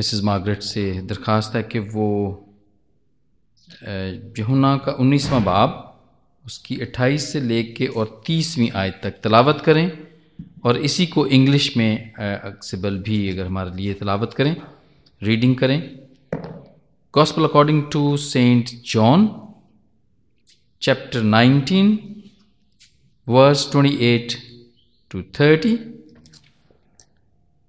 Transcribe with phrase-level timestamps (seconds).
[0.00, 2.10] Mrs Margaret سے درخواست ہے کہ وہ
[4.38, 5.70] یہنا کا انیسواں باب،
[6.44, 9.88] اس کی اٹھائیس سے لے کے اور تیسویں آیت تک تلاوت کریں
[10.60, 14.54] اور اسی کو انگلش میں اکسیبل بھی اگر ہمارے لیے تلاوت کریں،
[15.22, 15.80] ریڈنگ کریں۔
[17.14, 19.26] Gospel according to saint John
[20.82, 21.96] chapter nineteen
[23.26, 24.34] verse twenty eight
[25.10, 25.76] to thirty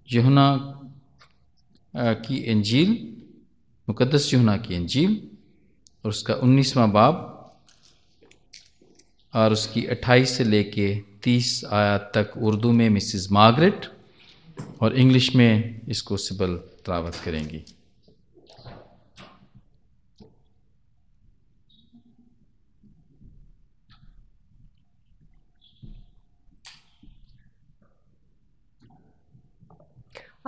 [0.09, 0.45] یہنا
[1.93, 2.95] کی انجیل،
[3.87, 5.19] مقدس یونا کی انجیل،
[6.01, 7.15] اور اس کا انیسواں باب،
[9.33, 13.85] اور اس کی اٹھائیس سے لے کے تیس آیات تک اردو میں مسز مارگریٹ،
[14.77, 17.59] اور انگلش میں اس کو سبل تلاوت کریں گی۔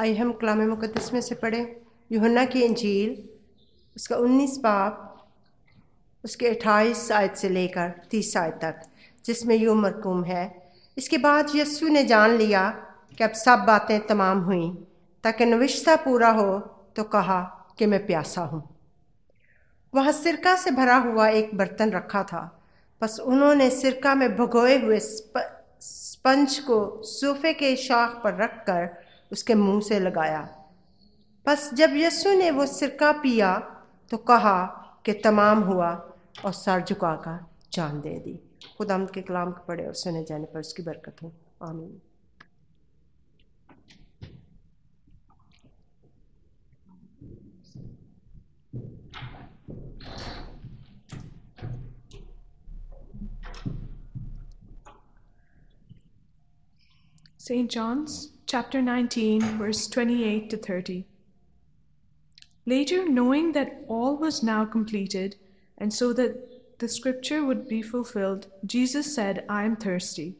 [0.03, 1.65] آئیے ہم کلام مقدس میں سے پڑھیں۔
[2.09, 3.27] یوہنا کی انجیل،
[3.95, 4.93] اس کا انیس باپ،
[6.23, 8.83] اس کے اٹھائیس آیت سے لے کر تیس آیت تک،
[9.23, 10.49] جس میں یوں مرکوم ہے،
[10.95, 12.71] اس کے بعد یسو نے جان لیا
[13.17, 14.71] کہ اب سب باتیں تمام ہوئیں،
[15.21, 16.59] تاکہ نوشتہ پورا ہو
[16.93, 17.43] تو کہا
[17.75, 18.61] کہ میں پیاسا ہوں۔
[19.93, 22.49] وہاں سرکہ سے بھرا ہوا ایک برتن رکھا تھا،
[23.01, 24.99] بس انہوں نے سرکہ میں بھگوئے ہوئے
[25.79, 28.85] سپنج کو صوفے کے شاخ پر رکھ کر
[29.33, 30.45] اس کے منہ سے لگایا۔
[31.45, 33.59] بس جب یسو نے وہ سرکہ پیا
[34.09, 35.89] تو کہا کہ تمام ہوا
[36.41, 37.37] اور سر جھکا کر
[37.71, 38.37] جان دے دی۔
[38.79, 41.97] خدا کے کلام کو پڑھے اور سنے جانے پر اس کی برکت ہو۔ آمین۔
[57.51, 57.65] St.
[57.79, 61.07] John's chapter 19, verse 28 to 30.
[62.67, 65.37] Later, knowing that all was now completed,
[65.75, 70.35] and so that the scripture would be fulfilled, Jesus said, I am thirsty.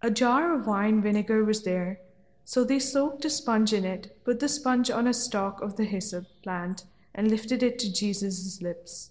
[0.00, 1.98] A jar of wine vinegar was there,
[2.44, 5.84] so they soaked a sponge in it, put the sponge on a stalk of the
[5.84, 9.10] hyssop plant, and lifted it to Jesus' lips.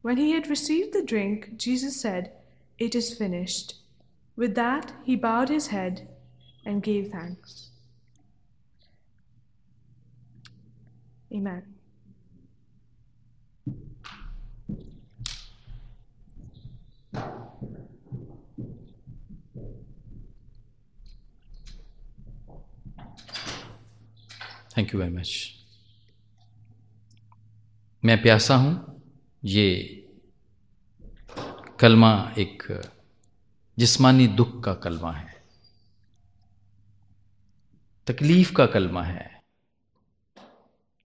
[0.00, 2.32] When he had received the drink, Jesus said,
[2.78, 3.74] It is finished.
[4.36, 6.08] With that, he bowed his head
[6.66, 7.70] and gave thanks.
[11.30, 11.62] Amen.
[24.74, 25.30] Thank you very much
[28.02, 28.74] میں پیاسا ہوں
[29.42, 29.68] یہ
[31.78, 32.70] کلمہ ایک
[33.78, 35.35] جسمانی دکھ کا کلمہ ہے
[38.06, 39.26] تکلیف کا کلمہ ہے۔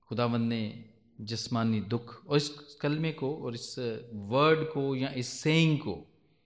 [0.09, 0.81] خدا مند نے
[1.19, 2.51] جسمانی دکھ اور اس
[2.81, 3.79] کلمے کو اور اس
[4.11, 6.03] ورڈ کو یا اس سینگ کو،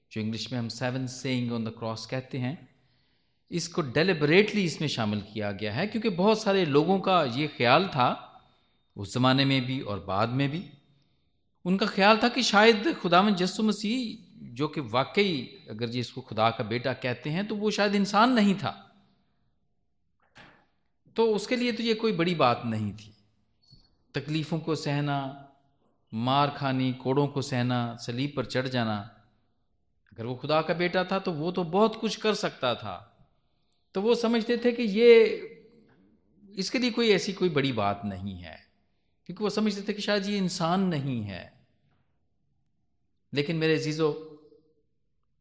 [0.09, 2.55] جو انگلش میں ہم seven saying on the cross کہتے ہیں،
[3.49, 7.47] اس کو ڈیلیبریٹلی اس میں شامل کیا گیا ہے۔ کیونکہ بہت سارے لوگوں کا یہ
[7.57, 8.15] خیال تھا،
[8.95, 10.67] اس زمانے میں بھی اور بعد میں بھی۔
[11.65, 15.99] ان کا خیال تھا کہ شاید خدا میں جسو مسیح، جو کہ واقعی اگر جی
[15.99, 18.81] اس کو خدا کا بیٹا کہتے ہیں، تو وہ شاید انسان نہیں تھا۔
[21.15, 23.11] تو اس کے لیے تو یہ کوئی بڑی بات نہیں تھی۔
[24.11, 25.33] تکلیفوں کو سہنا،
[26.11, 29.01] مار کھانی کوڑوں کو سہنا، سلیب پر چڑھ جانا۔
[30.11, 33.05] اگر وہ خدا کا بیٹا تھا تو وہ تو بہت کچھ کر سکتا تھا۔
[33.91, 35.25] تو وہ سمجھتے تھے کہ یہ
[36.49, 38.55] اس کے لیے کوئی ایسی کوئی بڑی بات نہیں ہے۔
[39.25, 41.49] کیونکہ وہ سمجھتے تھے کہ شاید یہ انسان نہیں ہے۔
[43.31, 44.35] لیکن میرے عزیزو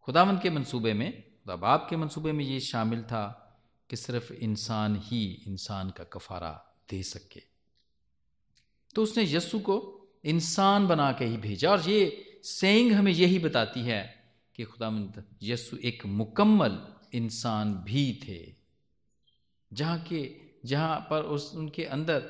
[0.06, 1.12] خدا مند کے منصوبے میں،
[1.45, 3.33] خدا باپ کے منصوبے میں یہ شامل تھا۔
[3.89, 6.53] کہ صرف انسان ہی انسان کا کفارہ
[6.91, 7.41] دے سکے۔
[8.95, 9.77] تو اس نے یسو کو
[10.22, 12.11] انسان بنا کے ہی بھیجا اور یہ
[12.44, 14.06] سینگ ہمیں یہی بتاتی ہے
[14.53, 16.75] کہ خدا مند یسو ایک مکمل
[17.12, 18.44] انسان بھی تھے۔
[19.75, 20.23] جہاں کے
[20.67, 22.26] جہاں پر اس ان کے اندر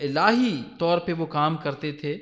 [0.00, 2.12] الہی طور پہ وہ کام کرتے تھے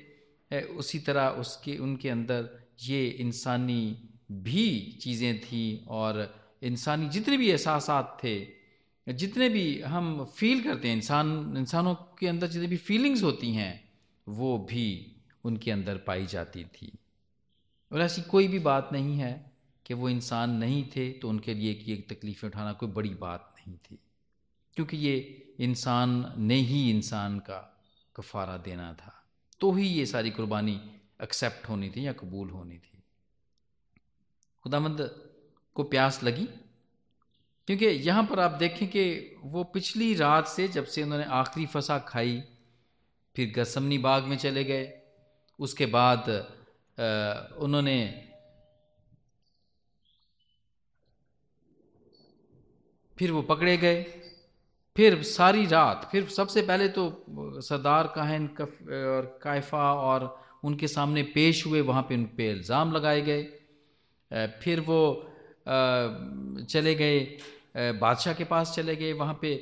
[0.51, 2.47] اسی طرح اس کے، ان کے اندر
[2.83, 3.95] یہ انسانی
[4.43, 6.15] بھی چیزیں تھیں اور
[6.61, 8.55] انسانی جتنے بھی احساسات تھے،
[9.07, 13.79] جتنے بھی ہم فیل کرتے ہیں، انسان، انسانوں کے اندر جتنی بھی فیلنگز ہوتی ہیں،
[14.27, 15.15] وہ بھی
[15.45, 16.91] ان کے اندر پائی جاتی تھی۔
[17.89, 19.43] اور ایسی کوئی بھی بات نہیں ہے
[19.85, 23.15] کہ وہ انسان نہیں تھے تو ان کے لیے کہ ایک تکلیفیں اٹھانا کوئی بڑی
[23.15, 23.97] بات نہیں تھی۔
[24.77, 25.23] کیونکہ یہ
[25.59, 27.63] انسان نے ہی انسان کا
[28.13, 29.11] کفارہ دینا تھا۔
[29.59, 30.79] تو ہی یہ ساری قربانی
[31.19, 32.99] ایکسیپٹ ہونی تھی یا قبول ہونی تھی۔
[34.65, 35.01] خدا مند
[35.75, 36.47] کو پیاس لگی۔
[37.67, 41.67] کیونکہ یہاں پر آپ دیکھیں کہ وہ پچھلی رات سے جب سے انہوں نے آخری
[41.67, 42.41] فسا کھائی،
[43.35, 45.01] پھر گسمنی باغ میں چلے گئے۔
[45.59, 46.17] اس کے بعد
[47.57, 48.21] انہوں نے
[53.17, 54.05] پھر وہ پکڑے گئے۔
[54.95, 57.25] پھر ساری رات، پھر سب سے پہلے تو
[57.61, 60.21] سردار کاہن اور کائفہ اور
[60.63, 63.59] ان کے سامنے پیش ہوئے۔ وہاں پہ ان پہ الزام لگائے گئے۔
[64.61, 65.23] پھر وہ
[66.69, 69.59] چلے گئے۔ بادشاہ کے پاس چلے گئے۔ وہاں پہ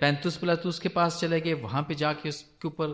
[0.00, 2.88] پینتوس پلاتوس کے پاس چلے گئے۔ وہاں پہ جا کے اس کے اوپر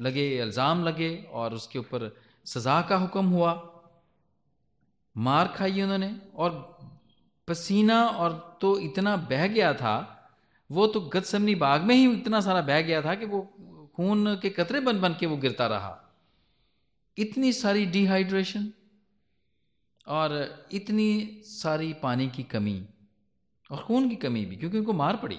[0.00, 2.08] لگے، الزام لگے اور اس کے اوپر
[2.44, 3.54] سزا کا حکم ہوا۔
[5.14, 6.50] مار کھائی انہوں نے اور
[7.46, 10.04] پسینہ اور تو اتنا بہہ گیا تھا۔
[10.70, 13.42] وہ تو گتسمنی باغ میں ہی اتنا سارا بہہ گیا تھا کہ وہ
[13.92, 15.96] خون کے قطرے بن بن کے وہ گرتا رہا۔
[17.16, 18.66] اتنی ساری ڈی ہائیڈریشن
[20.06, 20.30] اور
[20.70, 22.84] اتنی ساری پانی کی کمی
[23.68, 25.38] اور خون کی کمی بھی، کیونکہ ان کو مار پڑی۔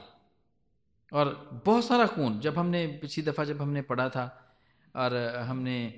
[1.12, 1.28] اور
[1.66, 4.30] بہت سارا خون، جب ہم نے پچھلی دفعہ جب ہم نے پڑھا تھا
[4.92, 5.92] اور ہم نے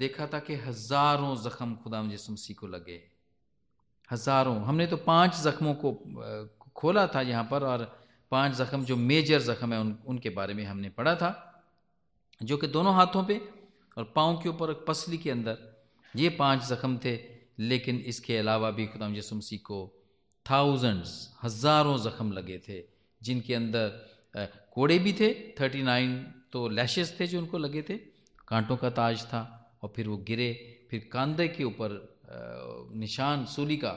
[0.00, 2.98] دیکھا تھا کہ ہزاروں زخم خدا مجھے مسیح کو لگے۔
[4.12, 6.04] ہزاروں۔ ہم نے تو پانچ زخموں کو
[6.74, 7.78] کھولا تھا یہاں پر اور
[8.28, 11.32] پانچ زخم جو میجر زخم ہیں، ان ان کے بارے میں ہم نے پڑھا تھا،
[12.40, 13.38] جو کہ دونوں ہاتھوں پہ
[13.94, 15.54] اور پاؤں کے اوپر پسلی کے اندر۔
[16.14, 19.78] یہ پانچ زخم تھے۔ لیکن اس کے علاوہ بھی خدا مسیح کو
[20.46, 21.12] تھاؤزنڈس
[21.44, 22.82] ہزاروں زخم لگے تھے،
[23.20, 23.88] جن کے اندر
[24.70, 27.96] کوڑے بھی تھے تھرٹی نائن تو لیشز تھے جو ان کو لگے تھے،
[28.46, 29.40] کانٹوں کا تاج تھا
[29.80, 30.52] اور پھر وہ گرے،
[30.88, 31.98] پھر کاندھے کے اوپر
[32.94, 33.96] نشان سولی کا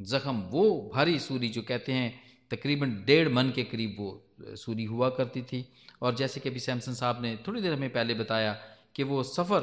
[0.00, 2.10] زخم، وہ بھاری سولی جو کہتے ہیں،
[2.50, 4.10] تقریباً ڈیڑھ من کے قریب وہ
[4.56, 5.62] سولی ہوا کرتی تھی۔
[5.98, 8.54] اور جیسے کہ ابھی سیمسن صاحب نے تھوڑی دیر ہمیں پہلے بتایا
[8.92, 9.62] کہ وہ سفر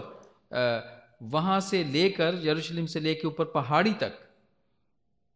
[1.21, 4.27] وہاں سے لے کر یروشلم سے لے کے اوپر پہاڑی تک،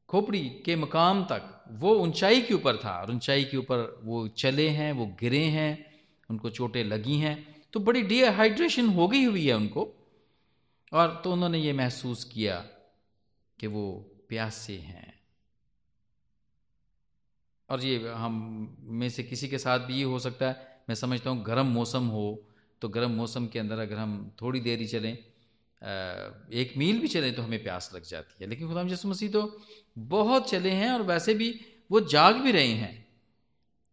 [0.08, 4.70] کھوپڑی کے مقام تک، وہ اونچائی کے اوپر تھا اور اونچائی کے اوپر وہ چلے
[4.70, 5.76] ہیں، وہ گرے ہیں،
[6.30, 7.36] ان کو چوٹیں لگی ہیں۔
[7.70, 9.92] تو بڑی ڈی ہائیڈریشن ہو گئی ہوئی ہے ان کو۔
[10.92, 12.64] اور تو انہوں نے یہ محسوس کیا
[13.58, 15.12] کہ وہ پیاسے ہیں۔
[17.66, 20.54] اور یہ ہم میں سے کسی کے ساتھ بھی یہ ہو سکتا ہے،
[20.88, 22.36] میں سمجھتا ہوں گرم موسم ہو
[22.80, 25.16] تو گرم موسم کے اندر اگر ہم تھوڑی دیر ہی چلیں
[26.50, 29.58] ایک میل بھی چلیں تو ہمیں پیاس لگ جاتی ہے۔ لیکن خدا جسم مسیح تو
[30.10, 31.54] بہت چلے ہیں اور ویسے بھی
[31.90, 33.02] وہ جاگ بھی رہے ہیں۔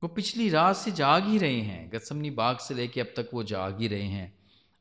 [0.03, 3.35] وہ پچھلی رات سے جاگ ہی رہے ہیں۔ گتسمنی باغ سے لے کے اب تک
[3.35, 4.29] وہ جاگ ہی رہے ہیں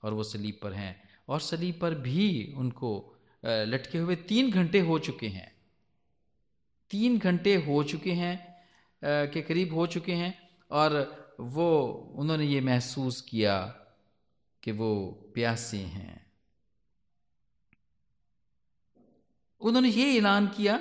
[0.01, 0.94] اور وہ سلیب پر ہیں۔
[1.25, 3.13] اور سلیب پر بھی ان کو
[3.44, 5.45] لٹکے ہوئے تین گھنٹے ہو چکے ہیں۔
[6.88, 8.36] تین گھنٹے ہو چکے ہیں
[9.33, 10.31] کے قریب ہو چکے ہیں
[10.68, 10.92] اور
[11.39, 13.71] وہ، انہوں نے یہ محسوس کیا
[14.62, 16.26] کہ وہ پیاسے ہیں۔
[19.59, 20.77] انہوں نے یہ اعلان کیا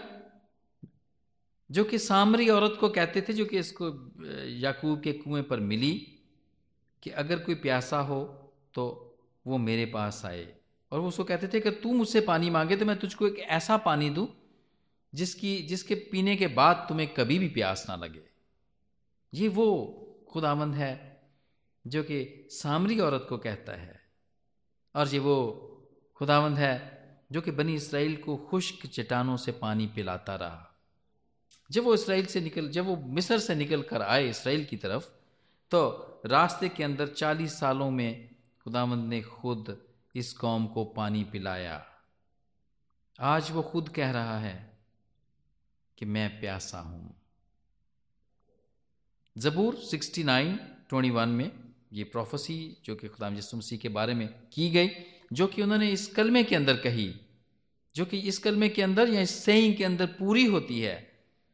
[1.69, 3.91] جو کہ سامری عورت کو کہتے تھے، جو کہ اس کو
[4.45, 6.05] یعقوب کے کنویں پر ملی
[7.01, 9.15] کہ اگر کوئی پیاسا ہو تو
[9.45, 10.55] وہ میرے پاس آئے۔
[10.89, 13.17] اور وہ اس کو کہتے تھے کہ تو مجھ سے پانی مانگے تو میں تجھ
[13.17, 14.27] کو ایک ایسا پانی دوں
[15.13, 18.23] جس کی، جس کے پینے کے بعد تمہیں کبھی بھی پیاس نہ لگے۔
[19.33, 19.95] یہ وہ
[20.35, 21.15] خدا مند ہے
[21.85, 23.93] جو کہ سامری عورت کو کہتا ہے۔
[24.93, 25.67] اور یہ وہ
[26.21, 26.96] خدا مند ہے
[27.31, 30.65] جو کہ بنی اسرائیل کو خشک چٹانوں سے پانی پلاتا رہا۔
[31.69, 35.09] جب وہ اسرائیل سے نکل، جب وہ مصر سے نکل کر آئے اسرائیل کی طرف،
[35.69, 38.27] تو راستے کے اندر چالیس سالوں میں
[38.59, 39.69] خدا مند نے خود
[40.15, 41.81] اس قوم کو پانی پلایا۔
[43.19, 44.71] آج وہ خود کہہ رہا ہے
[45.97, 47.09] کہ میں پیاسا ہوں۔
[49.37, 51.49] زبور سکسٹی نائن ٹوئنٹی ون میں
[51.91, 54.89] یہ پروفیسی جو کہ خدا مسیح کے بارے میں کی گئی
[55.31, 57.13] جو کہ انہوں نے اس کلمے کے اندر کہی،
[57.95, 61.05] جو کہ اس کلمے کے اندر یا اس سینگ کے اندر پوری ہوتی ہے،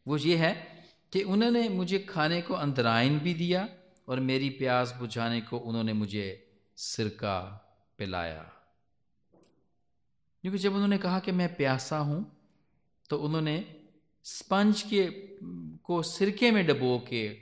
[0.06, 0.64] وہ یہ ہے
[1.10, 3.66] کہ انہوں نے مجھے کھانے کو اندرائن بھی دیا
[4.04, 6.36] اور میری پیاس بجھانے کو انہوں نے مجھے
[6.76, 7.58] سرکہ
[7.96, 8.42] پلایا۔
[10.42, 12.24] کیونکہ جب انہوں نے کہا کہ میں پیاسا ہوں،
[13.08, 13.62] تو انہوں نے
[14.24, 15.08] اسپنج کے
[15.82, 17.34] کو سرکے میں ڈبو کے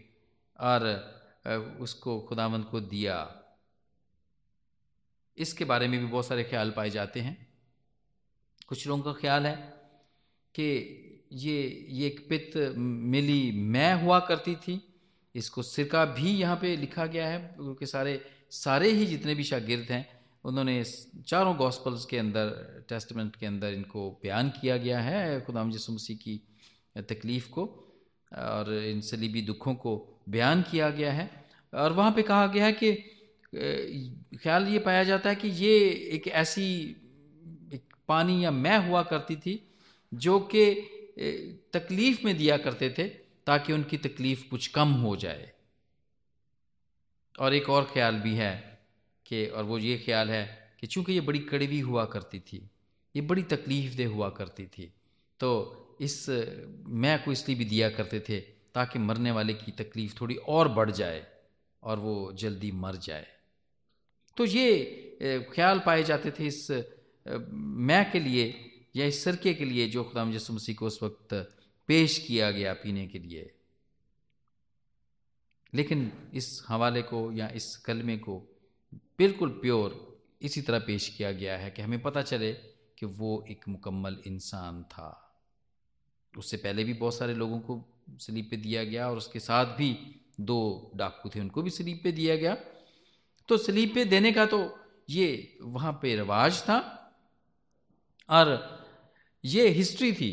[0.53, 0.81] اور
[1.79, 3.27] اس کو خداوند کو دیا۔
[5.40, 7.35] اس کے بارے میں بھی بہت سارے خیال پائے جاتے ہیں۔
[8.66, 9.54] کچھ لوگوں کا خیال ہے
[10.52, 10.68] کہ
[11.30, 14.78] یہ یہ ایک پت ملی میں ہوا کرتی تھی۔
[15.35, 18.18] اس کو سرکہ بھی یہاں پہ لکھا گیا ہے۔ کیونکہ سارے
[18.50, 20.02] سارے ہی جتنے بھی شاگرد ہیں،
[20.44, 20.82] انہوں نے
[21.26, 22.52] چاروں گاسپلز کے اندر
[22.88, 26.38] ٹیسٹمنٹ کے اندر ان کو بیان کیا گیا ہے خدا جسم مسیح کی
[27.06, 27.87] تکلیف کو،
[28.30, 29.92] اور ان سلیبی دکھوں کو
[30.26, 31.26] بیان کیا گیا ہے۔
[31.73, 32.97] اور وہاں پہ کہا گیا ہے کہ
[33.52, 36.95] خیال یہ پایا جاتا ہے کہ یہ ایک ایسی
[37.71, 39.57] ایک پانی یا میں ہوا کرتی تھی
[40.12, 40.64] جو کہ
[41.71, 43.09] تکلیف میں دیا کرتے تھے
[43.45, 45.47] تاکہ ان کی تکلیف کچھ کم ہو جائے۔
[47.38, 48.61] اور ایک اور خیال بھی ہے
[49.26, 52.61] کہ، اور وہ یہ خیال ہے کہ چونکہ یہ بڑی کڑوی ہوا کرتی تھی،
[53.14, 54.88] یہ بڑی تکلیف دہ ہوا کرتی تھی،
[55.40, 55.50] تو
[55.99, 56.28] اس
[57.00, 58.40] میں کو اس لیے بھی دیا کرتے تھے
[58.73, 61.23] تاکہ مرنے والے کی تکلیف تھوڑی اور بڑھ جائے
[61.83, 63.25] اور وہ جلدی مر جائے۔
[64.40, 64.85] تو یہ
[65.54, 66.70] خیال پائے جاتے تھے اس
[67.52, 68.52] میں کے لیے
[68.94, 71.35] یا اس سرکے کے لیے جو خدا مجسم مسیح کو اس وقت
[71.87, 73.49] پیش کیا گیا پینے کے لیے۔
[75.73, 78.44] لیکن اس حوالے کو یا اس کلمے کو
[79.18, 79.90] بالکل پیور
[80.40, 82.54] اسی طرح پیش کیا گیا ہے کہ ہمیں پتہ چلے
[82.97, 85.14] کہ وہ ایک مکمل انسان تھا۔
[86.37, 87.82] اس سے پہلے بھی بہت سارے لوگوں کو
[88.20, 89.97] سلیپ پہ دیا گیا اور اس کے ساتھ بھی
[90.37, 92.54] دو ڈاکو تھے، ان کو بھی سلیپ پہ دیا گیا۔
[93.50, 94.76] تو سلیپ پہ دینے کا تو
[95.09, 96.78] یہ وہاں پہ رواج تھا
[98.28, 98.47] اور
[99.42, 100.33] یہ ہسٹری تھی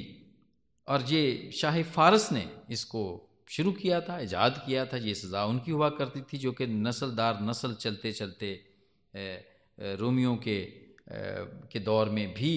[0.84, 3.04] اور یہ شاہ فارس نے اس کو
[3.48, 6.66] شروع کیا تھا، ایجاد کیا تھا۔ یہ سزا ان کی ہوا کرتی تھی جو کہ
[6.66, 8.58] نسل دار نسل چلتے چلتے
[10.00, 10.58] رومیوں کے
[11.70, 12.54] کے دور میں بھی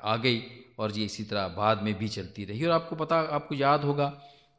[0.00, 3.14] آ گئی اور یہ اسی طرح بعد میں بھی چلتی رہی۔ اور آپ کو پتہ
[3.30, 4.10] آپ کو یاد ہوگا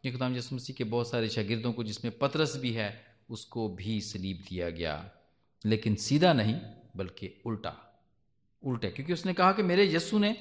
[0.03, 3.45] کہ خدام جسم مسیح کے بہت سارے شاگردوں کو جس میں پترس بھی ہے اس
[3.45, 5.07] کو بھی سلیب دیا گیا،
[5.63, 6.59] لیکن سیدھا نہیں
[6.95, 7.69] بلکہ الٹا۔
[8.61, 10.33] الٹا کیونکہ اس نے کہا کہ میرے یسو نے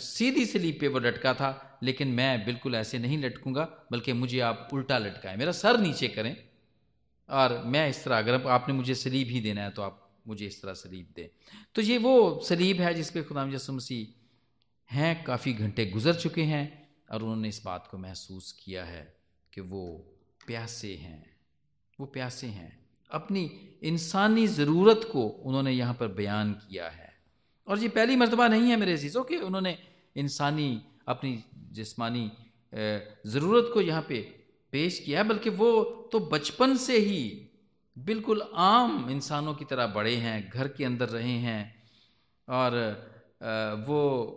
[0.00, 4.42] سیدھی سلیب پہ وہ لٹکا تھا، لیکن میں بالکل ایسے نہیں لٹکوں گا بلکہ مجھے
[4.42, 6.34] آپ الٹا لٹکائیں۔ میرا سر نیچے کریں۔
[7.26, 9.94] اور میں اس طرح، اگر آپ نے مجھے سلیب ہی دینا ہے تو آپ
[10.26, 11.28] مجھے اس طرح سلیب دیں۔
[11.72, 14.04] تو یہ وہ سلیب ہے جس پہ خدا مجسم مسیح
[14.94, 16.66] ہیں، کافی گھنٹے گزر چکے ہیں
[17.08, 19.04] اور انہوں نے اس بات کو محسوس کیا ہے
[19.50, 20.02] کہ وہ
[20.46, 21.31] پیاسے ہیں۔
[21.98, 22.70] وہ پیاسے ہیں۔
[23.08, 23.48] اپنی
[23.80, 27.08] انسانی ضرورت کو انہوں نے یہاں پر بیان کیا ہے۔
[27.64, 29.74] اور یہ پہلی مرتبہ نہیں ہے میرے عزیزوں کہ انہوں نے
[30.14, 32.28] انسانی اپنی جسمانی
[33.24, 34.22] ضرورت کو یہاں پہ
[34.70, 37.46] پیش کیا ہے، بلکہ وہ تو بچپن سے ہی
[38.04, 41.64] بالکل عام انسانوں کی طرح بڑے ہیں، گھر کے اندر رہے ہیں۔
[42.46, 42.94] اور
[43.86, 44.36] وہ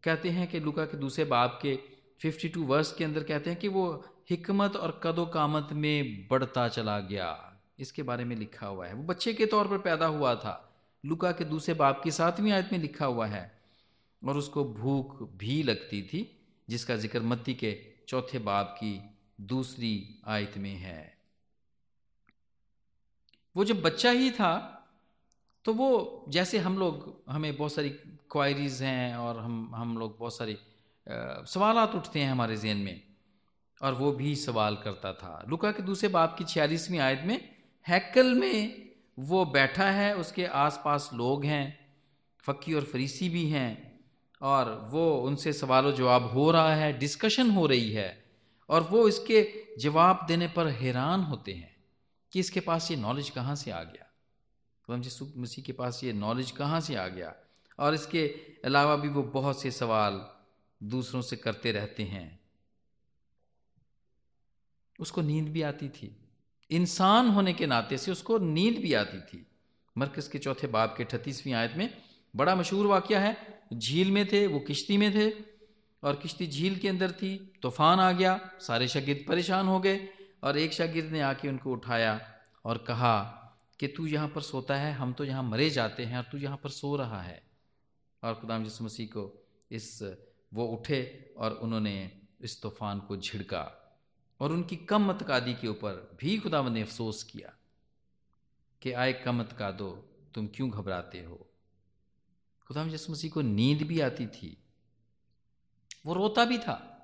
[0.00, 1.76] کہتے ہیں کہ لکا کے دوسرے باپ کے
[2.22, 3.98] ففٹی ٹو ورس کے اندر کہتے ہیں کہ وہ
[4.30, 7.36] حکمت اور قد و کامت میں بڑھتا چلا گیا۔
[7.76, 10.62] اس کے بارے میں لکھا ہوا ہے۔ وہ بچے کے طور پر پیدا ہوا تھا۔
[11.04, 13.48] لکا کے دوسرے باپ کی ساتویں آیت میں لکھا ہوا ہے۔
[14.22, 16.24] اور اس کو بھوک بھی لگتی تھی،
[16.66, 19.00] جس کا ذکر متی کے چوتھے باپ کی
[19.36, 21.10] دوسری آیت میں ہے۔
[23.54, 24.70] وہ جب بچہ ہی تھا،
[25.62, 26.94] تو وہ جیسے ہم لوگ،
[27.30, 27.92] ہمیں بہت ساری
[28.28, 30.54] کوائریز ہیں اور ہم ہم لوگ بہت ساری
[31.46, 33.09] سوالات اٹھتے ہیں ہمارے ذہن میں۔
[33.80, 37.38] اور وہ بھی سوال کرتا تھا۔ لکا کے دوسرے باپ کی چھیالیسویں آیت میں
[37.86, 38.66] ہیکل میں
[39.28, 41.70] وہ بیٹھا ہے، اس کے آس پاس لوگ ہیں،
[42.44, 43.74] فقی اور فریسی بھی ہیں،
[44.40, 48.12] اور وہ ان سے سوال و جواب ہو رہا ہے ڈسکشن ہو رہی ہے،
[48.66, 49.42] اور وہ اس کے
[49.76, 51.68] جواب دینے پر حیران ہوتے ہیں
[52.32, 54.04] کہ اس کے پاس یہ نالج کہاں سے آ گیا؟
[54.88, 57.32] جس مسیح کے پاس یہ نالج کہاں سے آ گیا؟
[57.78, 58.22] اور اس کے
[58.64, 60.18] علاوہ بھی وہ بہت سے سوال
[60.80, 62.28] دوسروں سے کرتے رہتے ہیں۔
[65.00, 66.10] اس کو نیند بھی آتی تھی۔
[66.68, 69.44] انسان ہونے کے ناطے سے اس کو نیند بھی آتی تھی۔
[69.96, 71.88] مرکز کے چوتھے باپ کے اٹھتیسویں آیت میں
[72.36, 73.34] بڑا مشہور واقعہ ہے۔
[73.78, 75.30] جھیل میں تھے، وہ کشتی میں تھے۔
[76.00, 80.06] اور کشتی جھیل کے اندر تھی، طوفان آ گیا، سارے شاگرد پریشان ہو گئے۔
[80.40, 82.18] اور ایک شاگرد نے آ کے ان کو اٹھایا
[82.62, 83.46] اور کہا
[83.78, 86.56] کہ تو یہاں پر سوتا ہے، ہم تو یہاں مرے جاتے ہیں اور تو یہاں
[86.56, 87.40] پر سو رہا ہے۔
[88.22, 89.36] اور خدام جس مسیح کو
[89.70, 90.02] اس
[90.52, 91.00] وہ اٹھے
[91.34, 93.68] اور انہوں نے اس طوفان کو جھڑکا۔
[94.40, 97.48] اور ان کی کم متقادی کے اوپر بھی خدا نے افسوس کیا
[98.80, 100.00] کہ آئے کم متقا دو
[100.32, 101.36] تم کیوں گھبراتے ہو؟
[102.68, 104.54] خدا جس مسیح کو نیند بھی آتی تھی۔
[106.04, 106.98] وہ روتا بھی تھا۔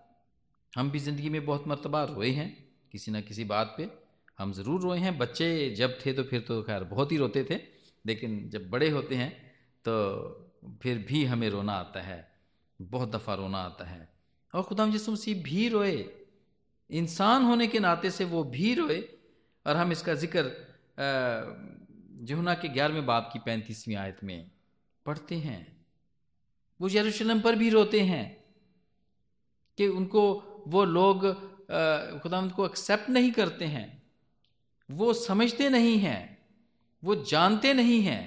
[0.77, 2.55] ہم بھی زندگی میں بہت مرتبہ روئے ہیں۔
[2.91, 3.87] کسی نہ کسی بات پہ
[4.41, 7.59] ہم ضرور روئے ہیں۔ بچے جب تھے تو پھر تو خیر بہت ہی روتے تھے،
[8.05, 9.31] لیکن جب بڑے ہوتے ہیں
[9.83, 10.19] تو
[10.81, 12.23] پھر بھی ہمیں رونا آتا ہے۔
[12.91, 14.07] بہت دفعہ رونا آتا ہے۔
[14.53, 16.26] اور خدا جس مسیح بھی روئے۔
[16.91, 18.99] انسان ہونے کے ناطے سے وہ بھی روئے،
[19.67, 20.49] اور ہم اس کا ذکر
[22.27, 24.45] جہنا کے گیارہویں باپ کی پینتیسویں آیت میں
[25.07, 25.63] پڑھتے ہیں۔
[26.81, 28.29] وہ یروشلم پر بھی روتے ہیں
[29.79, 30.25] کہ ان کو
[30.67, 31.23] وہ لوگ
[32.23, 33.87] خدا ان کو ایکسیپٹ نہیں کرتے ہیں۔
[34.89, 36.27] وہ سمجھتے نہیں ہیں،
[37.03, 38.27] وہ جانتے نہیں ہیں۔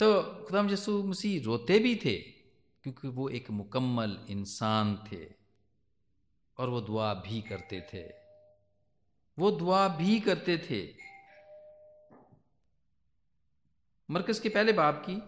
[0.00, 2.16] تو خدا جسو مسیح روتے بھی تھے
[2.84, 5.28] کیونکہ وہ ایک مکمل انسان تھے۔
[6.54, 8.08] اور وہ دعا بھی کرتے تھے۔
[9.36, 10.92] وہ دعا بھی کرتے تھے۔
[14.08, 15.20] مرکز کے پہلے باپ کی۔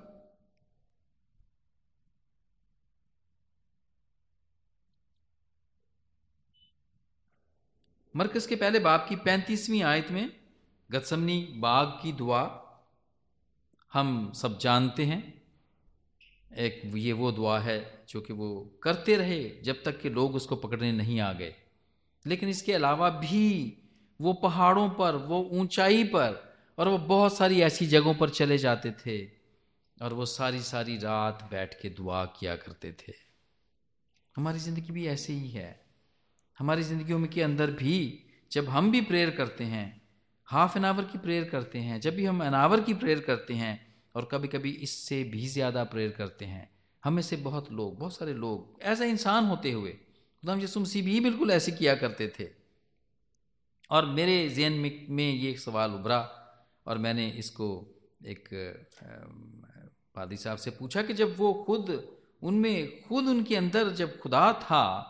[8.14, 10.28] مرکز کے پہلے باپ کی پینتیسویں آیت میں
[10.92, 12.48] گتسمنی باغ کی دعا
[13.94, 15.20] ہم سب جانتے ہیں۔
[16.56, 20.46] ایک یہ وہ دعا ہے جو کہ وہ کرتے رہے جب تک کہ لوگ اس
[20.46, 21.52] کو پکڑنے نہیں آ گئے۔
[22.24, 23.74] لیکن اس کے علاوہ بھی
[24.20, 26.34] وہ پہاڑوں پر، وہ اونچائی پر
[26.74, 29.26] اور وہ بہت ساری ایسی جگہوں پر چلے جاتے تھے
[30.00, 33.12] اور وہ ساری ساری رات بیٹھ کے دعا کیا کرتے تھے۔
[34.36, 35.74] ہماری زندگی بھی ایسے ہی ہے۔
[36.60, 39.90] ہماری زندگیوں میں کے اندر بھی جب ہم بھی پریئر کرتے ہیں
[40.52, 43.54] ہاف این آور کی پریئر کرتے ہیں، جب بھی ہم این آور کی پریئر کرتے
[43.54, 43.76] ہیں
[44.16, 46.64] اور کبھی کبھی اس سے بھی زیادہ پریئر کرتے ہیں۔
[47.04, 49.92] ہمیں سے بہت لوگ، بہت سارے لوگ ایسا انسان ہوتے ہوئے
[50.42, 52.48] خدا یسوع مسیح بھی بالکل ایسے کیا کرتے تھے۔
[53.88, 54.72] اور میرے ذہن
[55.08, 56.18] میں یہ ایک سوال ابھرا
[56.84, 57.92] اور میں نے اس کو
[58.24, 58.52] ایک
[60.12, 61.90] پادی صاحب سے پوچھا کہ جب وہ خود
[62.42, 65.04] ان میں، خود ان کے اندر جب خدا تھا،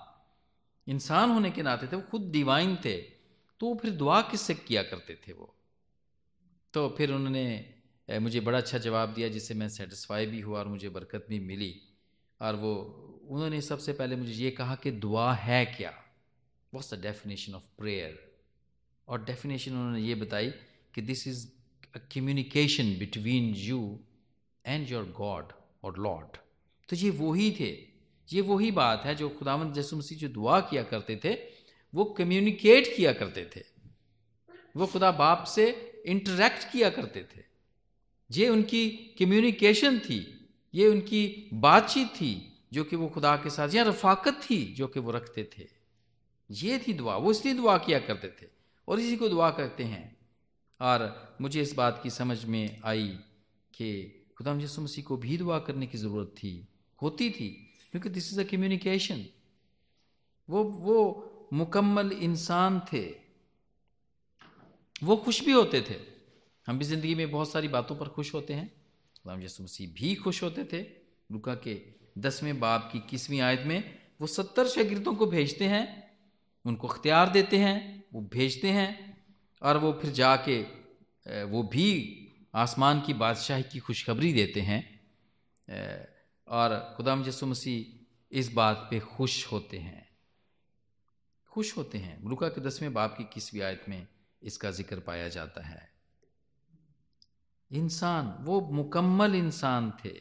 [0.86, 3.08] انسان ہونے کے ناطے تھے، وہ خود ڈیوائن تھے،
[3.58, 5.46] تو وہ پھر دعا کس سے کیا کرتے تھے وہ؟
[6.70, 7.62] تو پھر انہوں نے
[8.08, 11.38] مجھے بڑا اچھا جواب دیا جس سے میں سیٹسفائی بھی ہوا اور مجھے برکت بھی
[11.38, 11.78] ملی۔
[12.38, 15.90] اور وہ، انہوں نے سب سے پہلے مجھے یہ کہا کہ دعا ہے کیا؟
[16.72, 18.10] What's the definition of prayer
[19.04, 20.50] اور ڈیفینیشن انہوں نے یہ بتائی
[20.92, 21.50] کہ this is
[21.94, 23.96] a communication between you
[24.64, 25.44] and your God
[25.80, 26.36] اور لاڈ
[26.86, 27.84] تو یہ وہی تھے،
[28.30, 31.50] یہ وہی بات ہے جو خداوند جسم مسیح جو دعا کیا کرتے تھے،
[31.92, 33.62] وہ کمیونیکیٹ کیا کرتے تھے۔
[34.74, 35.64] وہ خدا باپ سے
[36.04, 37.42] انٹریکٹ کیا کرتے تھے۔
[38.28, 40.32] یہ ان کی کمیونیکیشن تھی،
[40.72, 44.74] یہ ان کی بات چیت تھی، جو کہ وہ خدا کے ساتھ، یا رفاقت تھی،
[44.76, 45.64] جو کہ وہ رکھتے تھے۔
[46.48, 48.46] یہ تھی دعا، وہ اس لیے دعا کیا کرتے تھے۔
[48.84, 50.10] اور اسی کو دعا کرتے ہیں۔
[50.78, 51.00] اور
[51.40, 53.16] مجھے اس بات کی سمجھ میں آئی
[53.72, 56.62] کہ خدا یسو مسیح کو بھی دعا کرنے کی ضرورت تھی،
[57.02, 59.22] ہوتی تھی، کیونکہ دس از اے کمیونیکیشن
[60.48, 63.12] وہ وہ مکمل انسان تھے۔
[65.02, 65.98] وہ خوش بھی ہوتے تھے۔
[66.68, 68.68] ہم بھی زندگی میں بہت ساری باتوں پر خوش ہوتے ہیں۔
[69.24, 70.84] غلام یسو مسیح بھی خوش ہوتے تھے۔
[71.30, 73.80] لکا کے دسویں باپ کی کسویں آیت میں
[74.20, 75.86] وہ ستر شاگردوں کو بھیجتے ہیں،
[76.64, 78.92] ان کو اختیار دیتے ہیں، وہ بھیجتے ہیں
[79.60, 80.64] اور وہ پھر جا کے
[81.50, 82.20] وہ بھی
[82.52, 84.82] آسمان کی بادشاہی کی خوشخبری دیتے ہیں۔
[86.44, 87.84] اور خدا یسو مسیح
[88.30, 90.00] اس بات پہ خوش ہوتے ہیں۔
[91.46, 94.04] خوش ہوتے ہیں۔ ملکہ کے دسویں باپ کی کسویں آیت میں
[94.40, 95.95] اس کا ذکر پایا جاتا ہے۔
[97.70, 100.12] انسان، وہ مکمل انسان تھے۔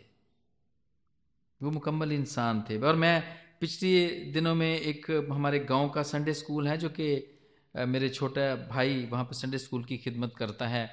[1.62, 3.21] وہ مکمل انسان تھے۔ اور میں
[3.60, 7.25] پچھلی دنوں میں ایک ہمارے گاؤں کا سنڈے اسکول ہے، جو کہ
[7.73, 10.88] میرے چھوٹا بھائی وہاں پہ سنڈے اسکول کی خدمت کرتا ہے۔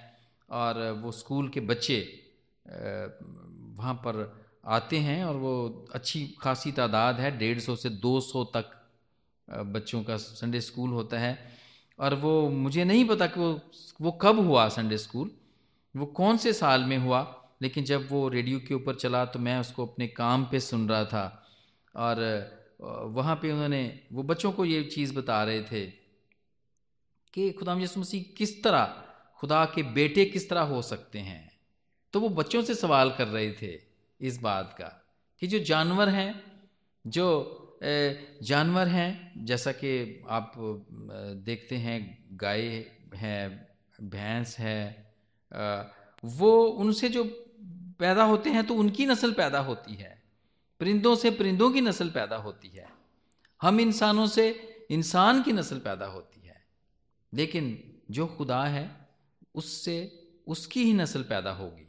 [0.46, 2.16] اور وہ اسکول کے بچے
[3.76, 4.26] وہاں پر
[4.62, 8.74] آتے ہیں اور وہ اچھی خاصی تعداد ہے۔ ڈیڑھ سو سے دو سو تک
[9.72, 11.34] بچوں کا سنڈے اسکول ہوتا ہے۔
[11.96, 13.58] اور وہ مجھے نہیں پتا کہ وہ
[14.00, 15.28] وہ کب ہوا سنڈے اسکول
[15.94, 17.24] وہ کون سے سال میں ہوا؟
[17.60, 20.90] لیکن جب وہ ریڈیو کے اوپر چلا تو میں اس کو اپنے کام پہ سن
[20.90, 21.30] رہا تھا۔
[21.92, 22.16] اور
[23.04, 25.90] وہاں پہ انہوں نے، وہ بچوں کو یہ چیز بتا رہے تھے
[27.32, 28.86] کہ خدا یسو مسیح کس طرح،
[29.40, 31.48] خدا کے بیٹے کس طرح ہو سکتے ہیں۔
[32.10, 33.78] تو وہ بچوں سے سوال کر رہے تھے
[34.18, 34.88] اس بات کا
[35.36, 36.32] کہ جو جانور ہیں،
[37.04, 37.58] جو
[38.40, 40.52] جانور ہیں، جیسا کہ آپ
[41.46, 42.84] دیکھتے ہیں، گائے
[43.22, 43.48] ہے
[43.98, 45.11] بھینس ہے
[46.22, 47.22] وہ ان سے جو
[47.98, 50.14] پیدا ہوتے ہیں تو ان کی نسل پیدا ہوتی ہے۔
[50.78, 52.84] پرندوں سے پرندوں کی نسل پیدا ہوتی ہے۔
[53.62, 54.52] ہم انسانوں سے
[54.88, 56.54] انسان کی نسل پیدا ہوتی ہے۔
[57.32, 57.76] لیکن
[58.08, 58.88] جو خدا ہے،
[59.54, 60.08] اس سے
[60.46, 61.84] اس کی ہی نسل پیدا ہوگی۔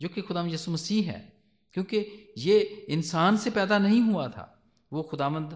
[0.00, 1.28] جو کہ خدا یسو مسیح ہے۔
[1.72, 4.46] کیونکہ یہ انسان سے پیدا نہیں ہوا تھا۔
[4.90, 5.52] وہ خدا مند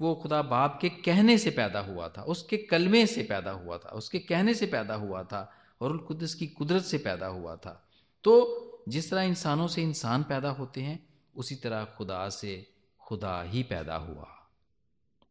[0.00, 3.76] وہ خدا باپ کے کہنے سے پیدا ہوا تھا۔ اس کے کلمے سے پیدا ہوا
[3.76, 5.46] تھا۔ اس کے کہنے سے پیدا ہوا تھا۔
[5.78, 7.78] اور القدس کی قدرت سے پیدا ہوا تھا۔
[8.20, 10.98] تو جس طرح انسانوں سے انسان پیدا ہوتے ہیں،
[11.34, 12.62] اسی طرح خدا سے
[13.10, 14.24] خدا ہی پیدا ہوا۔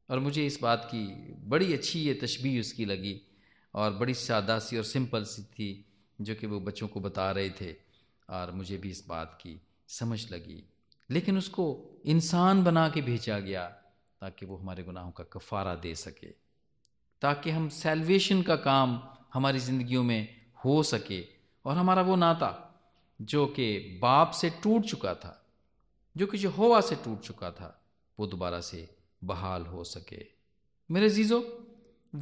[0.08, 1.08] اور مجھے اس بات کی
[1.50, 3.20] بڑی اچھی یہ تشبیح اس کی لگی
[3.72, 5.84] اور بڑی سادہ سی اور سمپل سی تھی
[6.20, 7.74] جو کہ وہ بچوں کو بتا رہے تھے
[8.26, 10.62] اور مجھے بھی اس بات کی سمجھ لگی۔
[11.10, 13.70] لیکن اس کو انسان بنا کے بھیجا گیا
[14.20, 16.32] تاکہ وہ ہمارے گناہوں کا کفارہ دے سکے،
[17.20, 19.00] تاکہ ہم سیلویشن کا کام
[19.36, 20.26] ہماری زندگیوں میں
[20.66, 21.24] ہو سکے۔
[21.62, 22.52] اور ہمارا وہ ناتا
[23.20, 25.34] جو کہ باپ سے ٹوٹ چکا تھا،
[26.16, 27.72] جو کہ ہوا سے ٹوٹ چکا تھا،
[28.18, 28.86] وہ دوبارہ سے
[29.22, 30.24] بحال ہو سکے۔
[30.90, 31.42] میرے زیزو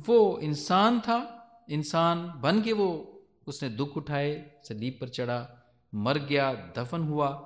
[0.07, 3.03] وہ انسان تھا، انسان بن کے وہ
[3.45, 5.47] اس نے دکھ اٹھائے، سلیب پر چڑھا،
[5.93, 7.41] مر گیا، دفن ہوا،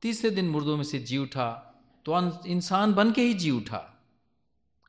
[0.00, 1.60] تیسرے دن مردوں میں سے جی اٹھا۔
[2.02, 3.86] تو انسان بن کے ہی جی اٹھا۔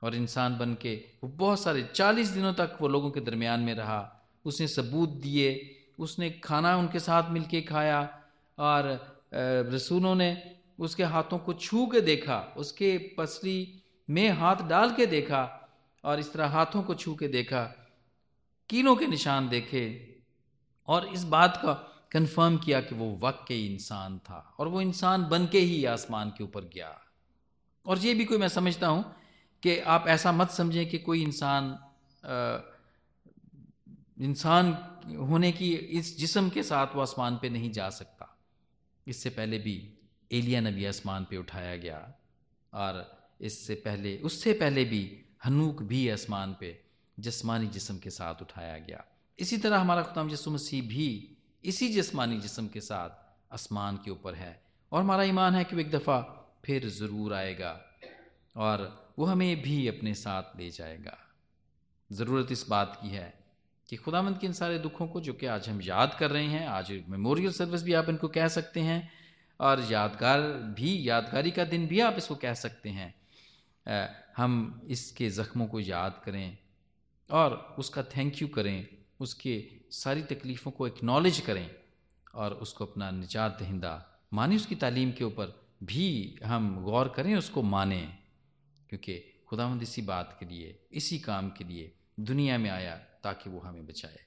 [0.02, 3.76] اور انسان بن کے وہ بہت سارے چالیس دنوں تک وہ لوگوں کے درمیان میں
[3.76, 5.52] رہا۔ اس نے ثبوت دیے،
[5.98, 8.06] اس نے کھانا ان کے ساتھ مل کے کھایا
[8.58, 8.84] اور
[9.76, 10.34] رسولوں نے
[10.78, 13.66] اس کے ہاتھوں کو چھو کے دیکھا، اس کے پسلی
[14.08, 15.42] میں ہاتھ ڈال کے دیکھا
[16.04, 17.68] اور اس طرح ہاتھوں کو چھو کے دیکھا،
[18.70, 19.86] کینوں کے نشان دیکھے
[20.88, 21.76] اور اس بات کا
[22.10, 26.44] کنفرم کیا کہ وہ وقت انسان تھا اور وہ انسان بن کے ہی آسمان کے
[26.44, 26.92] اوپر گیا۔
[27.86, 29.04] اور یہ بھی کوئی میں سمجھتا ہوں
[29.64, 31.74] کہ آپ ایسا مت سمجھیں کہ کوئی انسان
[34.20, 34.74] انسان
[35.16, 38.26] ہونے کی اس جسم کے ساتھ وہ آسمان پہ نہیں جا سکتا۔
[39.06, 39.96] اس سے پہلے بھی
[40.30, 42.08] ایلیا نبی آسمان پہ اٹھایا گیا
[42.70, 42.94] اور
[43.40, 46.74] اس سے پہلے، اس سے پہلے بھی ہنوک بھی آسمان پہ
[47.18, 48.98] جسمانی جسم کے ساتھ اٹھایا گیا۔
[49.38, 53.14] اسی طرح ہمارا خطام جسم مسیح بھی اسی جسمانی جسم کے ساتھ
[53.50, 54.54] آسمان کے اوپر ہے
[54.90, 56.22] اور ہمارا ایمان ہے کہ وہ ایک دفعہ
[56.62, 57.80] پھر ضرور آئے گا
[58.54, 58.80] اور
[59.18, 61.16] وہ ہمیں بھی اپنے ساتھ لے جائے گا۔
[62.10, 63.32] ضرورت اس بات کی ہے
[63.90, 66.48] کہ خدا مند کے ان سارے دکھوں کو جو کہ آج ہم یاد کر رہے
[66.48, 69.02] ہیں، آج میموریل سروس بھی آپ ان کو کہہ سکتے ہیں،
[69.60, 70.40] اور یادگار
[70.76, 73.10] بھی، یادگاری کا دن بھی آپ اس کو کہہ سکتے ہیں۔
[74.40, 74.52] ہم
[74.88, 76.52] اس کے زخموں کو یاد کریں
[77.30, 78.82] اور اس کا تھینک یو کریں،
[79.20, 79.60] اس کے
[79.92, 81.68] ساری تکلیفوں کو اکنالج کریں
[82.34, 83.98] اور اس کو اپنا نجات دہندہ
[84.32, 85.50] مانیں اس کی تعلیم کے اوپر
[85.82, 88.06] بھی ہم غور کریں، اس کو مانیں۔
[88.90, 93.50] کیونکہ خدا مند اسی بات کے لیے، اسی کام کے لیے دنیا میں آیا۔ تاکہ
[93.50, 94.18] وہ ہمیں بچائے۔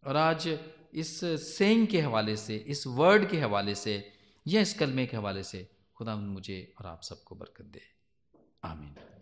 [0.00, 0.50] اور آج
[0.92, 1.24] اس
[1.58, 4.00] سینگ کے حوالے سے، اس ورڈ کے حوالے سے
[4.46, 5.64] یا اس کلمے کے حوالے سے
[5.98, 7.78] خدا مجھے اور آپ سب کو برکت دے۔
[8.62, 9.17] آمین۔